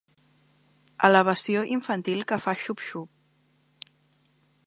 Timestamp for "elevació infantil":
1.09-2.25